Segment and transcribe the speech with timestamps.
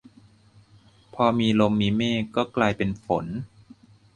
[1.15, 3.25] พอมีลมมีเมฆก็กลายเป็นฝน